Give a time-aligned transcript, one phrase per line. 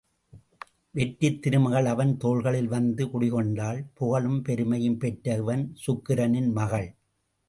[0.91, 6.87] வெற்றித் திருமகள் அவன் தோள்களில் வந்து குடிகொண்டாள் புகழும் பெருமையும் பெற்ற இவன் சுக்கிரனின் மகள்.